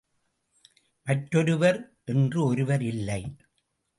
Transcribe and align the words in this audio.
மற்றொருவர் 1.07 1.79
என்று 2.05 2.45
ஒருவர் 2.45 2.81
இல்லை. 2.81 3.21